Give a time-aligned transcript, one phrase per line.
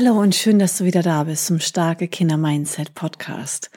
[0.00, 3.68] Hallo und schön, dass du wieder da bist zum Starke Kinder Mindset Podcast.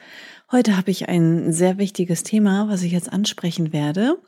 [0.52, 4.18] Heute habe ich ein sehr wichtiges Thema, was ich jetzt ansprechen werde.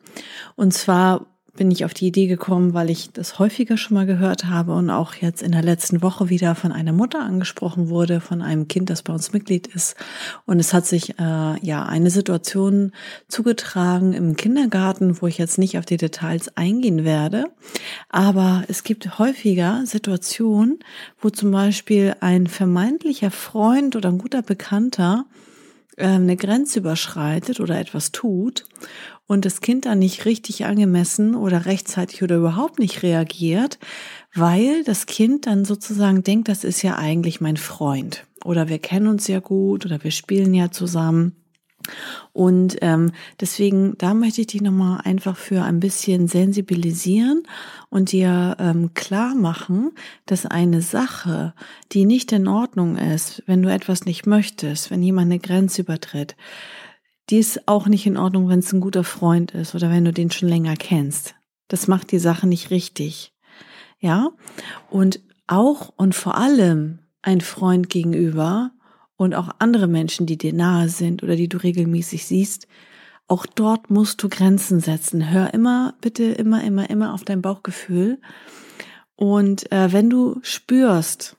[0.56, 4.46] Und zwar bin ich auf die Idee gekommen, weil ich das häufiger schon mal gehört
[4.46, 8.42] habe und auch jetzt in der letzten Woche wieder von einer Mutter angesprochen wurde, von
[8.42, 9.96] einem Kind, das bei uns Mitglied ist.
[10.46, 12.92] Und es hat sich äh, ja eine Situation
[13.28, 17.44] zugetragen im Kindergarten, wo ich jetzt nicht auf die Details eingehen werde.
[18.08, 20.80] Aber es gibt häufiger Situationen,
[21.20, 25.26] wo zum Beispiel ein vermeintlicher Freund oder ein guter Bekannter
[25.96, 28.64] eine Grenze überschreitet oder etwas tut
[29.26, 33.78] und das Kind dann nicht richtig angemessen oder rechtzeitig oder überhaupt nicht reagiert,
[34.34, 39.06] weil das Kind dann sozusagen denkt, das ist ja eigentlich mein Freund oder wir kennen
[39.06, 41.36] uns ja gut oder wir spielen ja zusammen.
[42.32, 47.42] Und ähm, deswegen, da möchte ich dich nochmal einfach für ein bisschen sensibilisieren
[47.90, 49.92] und dir ähm, klar machen,
[50.26, 51.54] dass eine Sache,
[51.92, 56.36] die nicht in Ordnung ist, wenn du etwas nicht möchtest, wenn jemand eine Grenze übertritt,
[57.30, 60.12] die ist auch nicht in Ordnung, wenn es ein guter Freund ist oder wenn du
[60.12, 61.34] den schon länger kennst.
[61.68, 63.32] Das macht die Sache nicht richtig.
[63.98, 64.30] Ja?
[64.90, 68.72] Und auch und vor allem ein Freund gegenüber
[69.24, 72.68] und auch andere Menschen, die dir nahe sind oder die du regelmäßig siehst,
[73.26, 75.30] auch dort musst du Grenzen setzen.
[75.30, 78.20] Hör immer, bitte immer, immer, immer auf dein Bauchgefühl.
[79.16, 81.36] Und äh, wenn du spürst,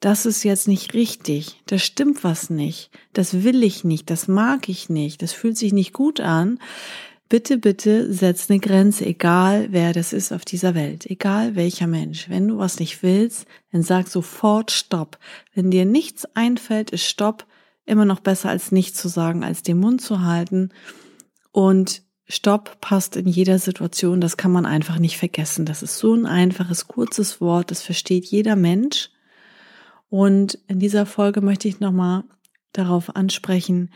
[0.00, 4.68] das ist jetzt nicht richtig, das stimmt was nicht, das will ich nicht, das mag
[4.68, 6.58] ich nicht, das fühlt sich nicht gut an,
[7.28, 12.28] bitte, bitte setz eine Grenze, egal wer das ist auf dieser Welt, egal welcher Mensch.
[12.28, 15.18] Wenn du was nicht willst, dann sag sofort Stopp.
[15.54, 17.46] Wenn dir nichts einfällt, ist Stopp
[17.84, 20.70] immer noch besser als nichts zu sagen, als den Mund zu halten.
[21.52, 25.64] Und Stopp passt in jeder Situation, das kann man einfach nicht vergessen.
[25.64, 29.10] Das ist so ein einfaches, kurzes Wort, das versteht jeder Mensch.
[30.10, 32.24] Und in dieser Folge möchte ich nochmal
[32.72, 33.90] darauf ansprechen,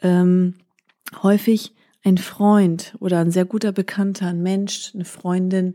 [0.00, 0.54] ähm,
[1.22, 5.74] häufig ein Freund oder ein sehr guter Bekannter, ein Mensch, eine Freundin,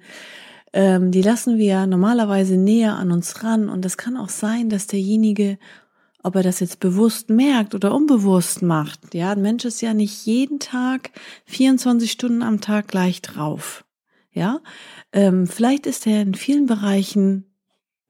[0.73, 3.69] ähm, die lassen wir normalerweise näher an uns ran.
[3.69, 5.57] Und es kann auch sein, dass derjenige,
[6.23, 10.25] ob er das jetzt bewusst merkt oder unbewusst macht, ja, ein Mensch ist ja nicht
[10.25, 11.11] jeden Tag
[11.45, 13.85] 24 Stunden am Tag gleich drauf.
[14.31, 14.59] Ja,
[15.13, 17.45] ähm, vielleicht ist er in vielen Bereichen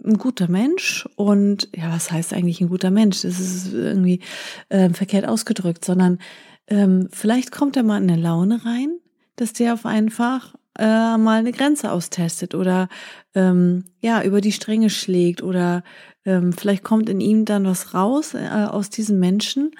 [0.03, 3.22] ein guter Mensch und ja, was heißt eigentlich ein guter Mensch?
[3.22, 4.22] Das ist irgendwie
[4.69, 6.19] äh, verkehrt ausgedrückt, sondern
[6.67, 9.00] ähm, vielleicht kommt er mal in eine Laune rein,
[9.35, 12.89] dass der auf einfach äh, mal eine Grenze austestet oder
[13.33, 15.83] ähm, ja über die Stränge schlägt oder
[16.25, 19.72] ähm, vielleicht kommt in ihm dann was raus äh, aus diesem Menschen.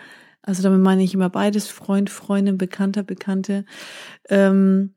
[0.42, 3.66] Also damit meine ich immer beides, Freund, Freundin, Bekannter, Bekannte.
[4.30, 4.96] Ähm,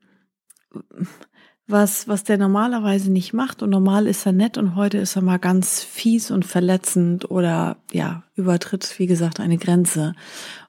[1.71, 3.63] was, was der normalerweise nicht macht.
[3.63, 7.77] Und normal ist er nett und heute ist er mal ganz fies und verletzend oder
[7.91, 10.13] ja, übertritt, wie gesagt, eine Grenze.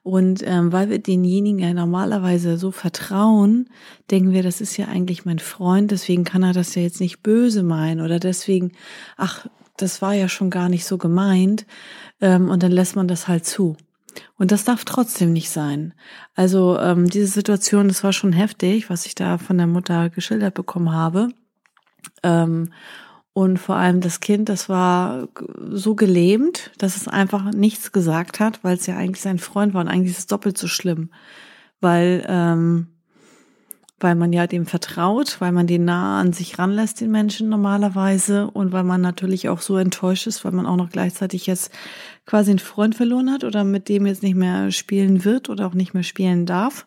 [0.02, 3.68] Und ähm, weil wir denjenigen ja normalerweise so vertrauen,
[4.10, 7.22] denken wir, das ist ja eigentlich mein Freund, deswegen kann er das ja jetzt nicht
[7.22, 8.72] böse meinen oder deswegen,
[9.16, 9.46] ach,
[9.76, 11.66] das war ja schon gar nicht so gemeint.
[12.20, 13.76] Ähm, und dann lässt man das halt zu.
[14.36, 15.94] Und das darf trotzdem nicht sein.
[16.34, 20.54] Also ähm, diese Situation, das war schon heftig, was ich da von der Mutter geschildert
[20.54, 21.28] bekommen habe.
[22.22, 22.72] Ähm,
[23.34, 25.28] und vor allem das Kind, das war
[25.70, 29.80] so gelähmt, dass es einfach nichts gesagt hat, weil es ja eigentlich sein Freund war.
[29.80, 31.10] Und eigentlich ist es doppelt so schlimm,
[31.80, 32.88] weil ähm,
[34.02, 38.50] weil man ja dem vertraut, weil man den nah an sich ranlässt, den Menschen normalerweise
[38.50, 41.72] und weil man natürlich auch so enttäuscht ist, weil man auch noch gleichzeitig jetzt
[42.26, 45.74] quasi einen Freund verloren hat oder mit dem jetzt nicht mehr spielen wird oder auch
[45.74, 46.86] nicht mehr spielen darf,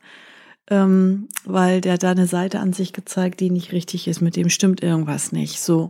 [0.69, 4.49] ähm, weil der da eine Seite an sich gezeigt, die nicht richtig ist, mit dem
[4.49, 5.59] stimmt irgendwas nicht.
[5.59, 5.89] So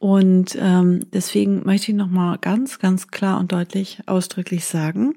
[0.00, 5.14] und ähm, deswegen möchte ich noch mal ganz, ganz klar und deutlich ausdrücklich sagen,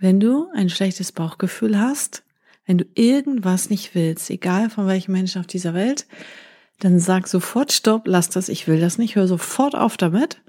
[0.00, 2.24] wenn du ein schlechtes Bauchgefühl hast,
[2.70, 6.06] wenn du irgendwas nicht willst, egal von welchem Menschen auf dieser Welt,
[6.78, 10.40] dann sag sofort Stopp, lass das, ich will das nicht, hör sofort auf damit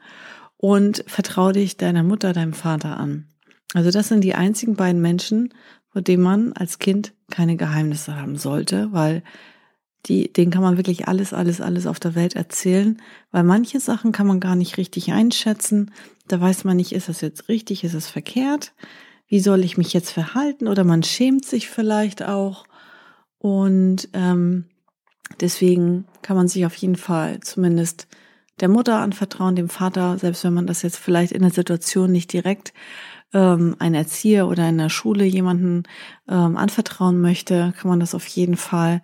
[0.58, 3.26] und vertraue dich deiner Mutter, deinem Vater an.
[3.74, 5.52] Also das sind die einzigen beiden Menschen,
[5.92, 9.24] vor denen man als Kind keine Geheimnisse haben sollte, weil
[10.06, 13.02] die, denen kann man wirklich alles, alles, alles auf der Welt erzählen,
[13.32, 15.90] weil manche Sachen kann man gar nicht richtig einschätzen.
[16.28, 18.74] Da weiß man nicht, ist das jetzt richtig, ist es verkehrt?
[19.32, 20.68] Wie soll ich mich jetzt verhalten?
[20.68, 22.66] Oder man schämt sich vielleicht auch.
[23.38, 24.66] Und ähm,
[25.40, 28.10] deswegen kann man sich auf jeden Fall zumindest
[28.60, 32.34] der Mutter anvertrauen, dem Vater, selbst wenn man das jetzt vielleicht in der Situation nicht
[32.34, 32.74] direkt
[33.34, 35.84] ähm, ein Erzieher oder in der Schule jemanden
[36.28, 39.02] ähm, anvertrauen möchte, kann man das auf jeden Fall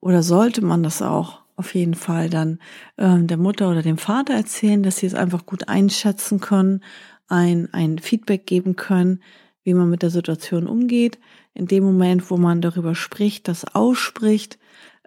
[0.00, 2.60] oder sollte man das auch auf jeden Fall dann
[2.96, 6.82] ähm, der Mutter oder dem Vater erzählen, dass sie es einfach gut einschätzen können,
[7.28, 9.20] ein, ein Feedback geben können,
[9.66, 11.18] wie man mit der Situation umgeht.
[11.52, 14.58] In dem Moment, wo man darüber spricht, das ausspricht,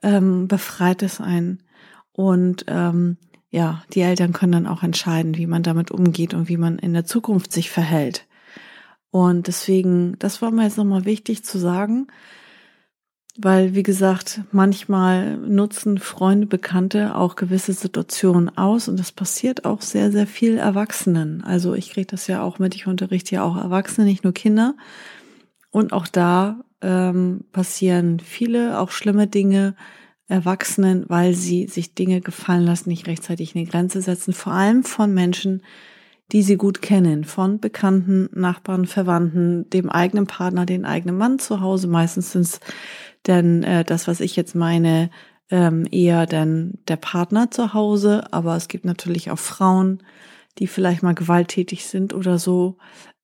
[0.04, 1.64] ähm, befreit es einen.
[2.12, 3.16] Und ähm,
[3.50, 6.92] ja, die Eltern können dann auch entscheiden, wie man damit umgeht und wie man in
[6.92, 8.28] der Zukunft sich verhält.
[9.12, 12.08] Und deswegen, das war mir jetzt nochmal wichtig zu sagen,
[13.38, 19.81] weil, wie gesagt, manchmal nutzen Freunde, Bekannte auch gewisse Situationen aus und das passiert auch
[19.81, 21.44] sehr, sehr viel Erwachsenen.
[21.44, 24.76] Also ich kriege das ja auch mit, ich unterrichte ja auch Erwachsene, nicht nur Kinder.
[25.72, 29.75] Und auch da ähm, passieren viele, auch schlimme Dinge
[30.28, 35.14] Erwachsenen, weil sie sich Dinge gefallen lassen, nicht rechtzeitig eine Grenze setzen, vor allem von
[35.14, 35.64] Menschen,
[36.32, 41.62] die sie gut kennen, von Bekannten, Nachbarn, Verwandten, dem eigenen Partner, den eigenen Mann zu
[41.62, 41.88] Hause.
[41.88, 42.60] Meistens sind es
[43.27, 45.10] denn äh, das, was ich jetzt meine,
[45.51, 48.31] ähm, eher dann der Partner zu Hause.
[48.31, 50.04] Aber es gibt natürlich auch Frauen,
[50.57, 52.77] die vielleicht mal gewalttätig sind oder so.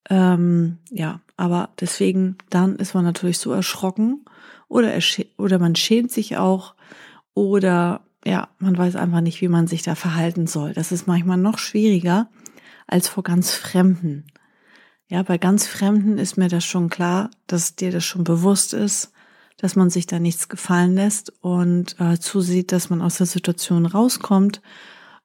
[0.09, 4.25] Ähm, ja, aber deswegen, dann ist man natürlich so erschrocken
[4.67, 4.91] oder,
[5.37, 6.75] oder man schämt sich auch
[7.33, 10.73] oder ja, man weiß einfach nicht, wie man sich da verhalten soll.
[10.73, 12.29] Das ist manchmal noch schwieriger,
[12.87, 14.25] als vor ganz Fremden.
[15.07, 19.11] Ja, bei ganz Fremden ist mir das schon klar, dass dir das schon bewusst ist,
[19.57, 23.85] dass man sich da nichts gefallen lässt und äh, zusieht, dass man aus der Situation
[23.85, 24.61] rauskommt,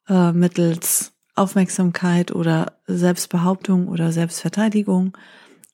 [0.09, 5.17] äh, mittels Aufmerksamkeit oder Selbstbehauptung oder Selbstverteidigung.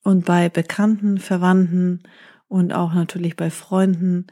[0.02, 2.02] Und bei Bekannten, Verwandten
[2.48, 4.26] und auch natürlich bei Freunden,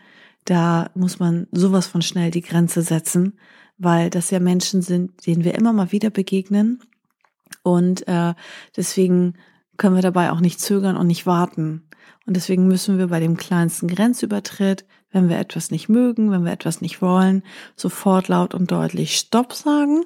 [0.44, 3.38] da muss man sowas von schnell die Grenze setzen,
[3.76, 6.80] weil das ja Menschen sind, denen wir immer mal wieder begegnen
[7.62, 8.34] und äh,
[8.76, 9.34] deswegen
[9.76, 11.82] können wir dabei auch nicht zögern und nicht warten.
[12.26, 16.52] Und deswegen müssen wir bei dem kleinsten Grenzübertritt, wenn wir etwas nicht mögen, wenn wir
[16.52, 17.42] etwas nicht wollen,
[17.76, 20.04] sofort laut und deutlich Stopp sagen.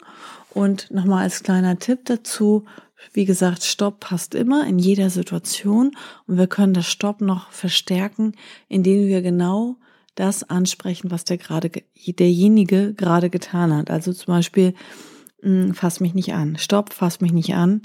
[0.51, 2.65] Und nochmal als kleiner Tipp dazu,
[3.13, 5.93] wie gesagt, Stopp passt immer in jeder Situation
[6.27, 8.33] und wir können das Stopp noch verstärken,
[8.69, 9.77] indem wir genau
[10.15, 11.71] das ansprechen, was der gerade,
[12.07, 13.91] derjenige gerade getan hat.
[13.91, 14.75] Also zum Beispiel,
[15.43, 16.57] hm, fass mich nicht an.
[16.59, 17.83] Stopp, fass mich nicht an.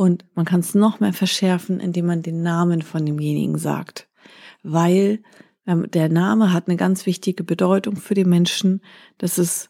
[0.00, 4.08] Und man kann es noch mehr verschärfen, indem man den Namen von demjenigen sagt.
[4.62, 5.22] Weil
[5.66, 8.80] ähm, der Name hat eine ganz wichtige Bedeutung für die Menschen.
[9.18, 9.68] Das ist,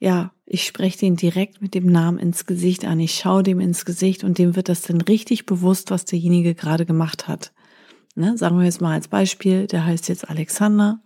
[0.00, 2.98] ja, ich spreche den direkt mit dem Namen ins Gesicht an.
[2.98, 6.84] Ich schaue dem ins Gesicht und dem wird das dann richtig bewusst, was derjenige gerade
[6.84, 7.52] gemacht hat.
[8.16, 8.36] Ne?
[8.36, 11.00] Sagen wir jetzt mal als Beispiel, der heißt jetzt Alexander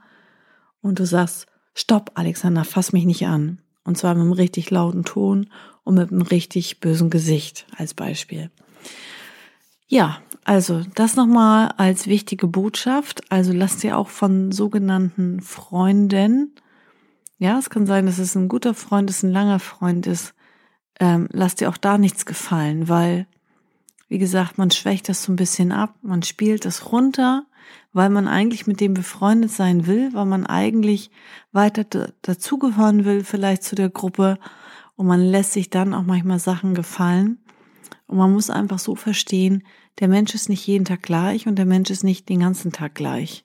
[0.81, 3.61] und du sagst, stopp, Alexander, fass mich nicht an.
[3.85, 5.49] Und zwar mit einem richtig lauten Ton
[5.85, 8.51] und mit einem richtig bösen Gesicht als Beispiel.
[9.89, 13.31] Ja, also das nochmal als wichtige Botschaft.
[13.31, 16.55] Also lass dir auch von sogenannten Freunden,
[17.39, 20.33] ja, es kann sein, dass es ein guter Freund ist, ein langer Freund ist,
[21.01, 23.27] ähm, lass dir auch da nichts gefallen, weil,
[24.09, 27.45] wie gesagt, man schwächt das so ein bisschen ab, man spielt das runter
[27.93, 31.11] weil man eigentlich mit dem befreundet sein will, weil man eigentlich
[31.53, 31.85] weiter
[32.23, 34.39] dazugehören will, vielleicht zu der Gruppe.
[34.97, 37.39] Und man lässt sich dann auch manchmal Sachen gefallen.
[38.07, 39.65] Und man muss einfach so verstehen,
[40.01, 42.95] der Mensch ist nicht jeden Tag gleich und der Mensch ist nicht den ganzen Tag
[42.95, 43.45] gleich.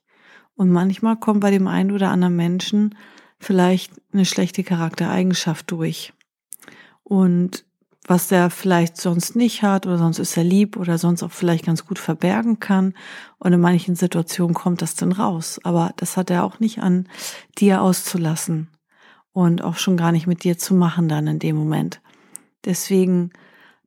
[0.56, 2.96] Und manchmal kommt bei dem einen oder anderen Menschen
[3.40, 6.14] vielleicht eine schlechte Charaktereigenschaft durch.
[7.04, 7.66] Und
[8.08, 11.66] was der vielleicht sonst nicht hat oder sonst ist er lieb oder sonst auch vielleicht
[11.66, 12.94] ganz gut verbergen kann.
[13.38, 15.60] Und in manchen Situationen kommt das dann raus.
[15.64, 17.10] Aber das hat er auch nicht an
[17.58, 18.70] dir auszulassen
[19.34, 22.02] und auch schon gar nicht mit dir zu machen dann in dem Moment.
[22.64, 23.32] Deswegen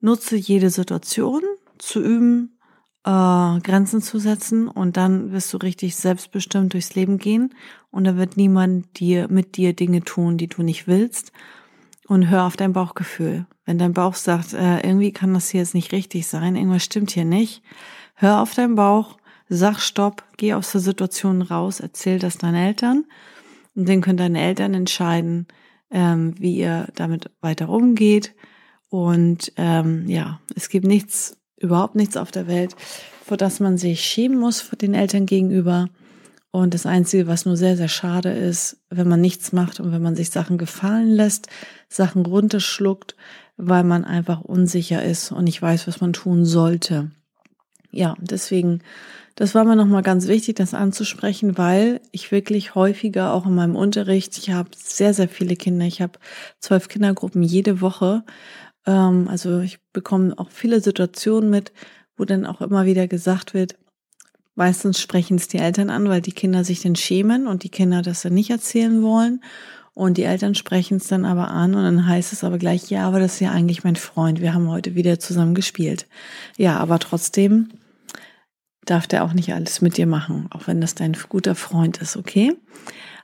[0.00, 1.42] nutze jede Situation
[1.78, 2.58] zu üben,
[3.04, 7.54] äh, Grenzen zu setzen und dann wirst du richtig selbstbestimmt durchs Leben gehen
[7.90, 11.32] und da wird niemand dir mit dir Dinge tun, die du nicht willst
[12.10, 13.46] und hör auf dein Bauchgefühl.
[13.64, 17.12] Wenn dein Bauch sagt, äh, irgendwie kann das hier jetzt nicht richtig sein, irgendwas stimmt
[17.12, 17.62] hier nicht,
[18.16, 19.16] hör auf deinen Bauch,
[19.48, 23.04] sag Stopp, geh aus der Situation raus, erzähl das deinen Eltern
[23.76, 25.46] und dann können deine Eltern entscheiden,
[25.92, 28.34] ähm, wie ihr damit weiter umgeht.
[28.88, 32.74] Und ähm, ja, es gibt nichts, überhaupt nichts auf der Welt,
[33.24, 35.88] vor das man sich schämen muss vor den Eltern gegenüber.
[36.52, 40.02] Und das Einzige, was nur sehr, sehr schade ist, wenn man nichts macht und wenn
[40.02, 41.46] man sich Sachen gefallen lässt,
[41.88, 43.14] Sachen runterschluckt,
[43.56, 47.10] weil man einfach unsicher ist und nicht weiß, was man tun sollte.
[47.92, 48.82] Ja, deswegen,
[49.36, 53.76] das war mir nochmal ganz wichtig, das anzusprechen, weil ich wirklich häufiger auch in meinem
[53.76, 56.18] Unterricht, ich habe sehr, sehr viele Kinder, ich habe
[56.60, 58.24] zwölf Kindergruppen jede Woche,
[58.86, 61.72] ähm, also ich bekomme auch viele Situationen mit,
[62.16, 63.76] wo dann auch immer wieder gesagt wird,
[64.60, 68.02] meistens sprechen es die Eltern an, weil die Kinder sich dann schämen und die Kinder
[68.02, 69.42] das dann nicht erzählen wollen.
[69.94, 73.08] Und die Eltern sprechen es dann aber an und dann heißt es aber gleich, ja,
[73.08, 74.42] aber das ist ja eigentlich mein Freund.
[74.42, 76.06] Wir haben heute wieder zusammen gespielt.
[76.58, 77.70] Ja, aber trotzdem
[78.84, 82.18] darf der auch nicht alles mit dir machen, auch wenn das dein guter Freund ist,
[82.18, 82.54] okay?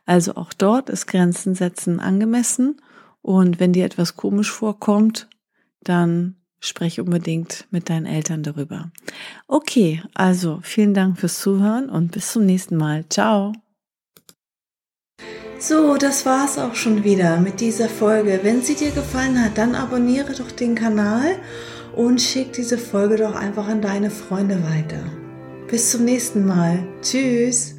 [0.06, 2.80] Also auch dort ist Grenzen setzen angemessen.
[3.20, 5.28] Und wenn dir etwas komisch vorkommt,
[5.82, 8.90] dann sprech unbedingt mit deinen Eltern darüber.
[9.46, 13.04] Okay, also vielen Dank fürs Zuhören und bis zum nächsten Mal.
[13.08, 13.52] Ciao.
[15.58, 18.40] So, das war's auch schon wieder mit dieser Folge.
[18.42, 21.36] Wenn sie dir gefallen hat, dann abonniere doch den Kanal
[21.94, 25.02] und schick diese Folge doch einfach an deine Freunde weiter.
[25.68, 26.86] Bis zum nächsten Mal.
[27.00, 27.75] Tschüss.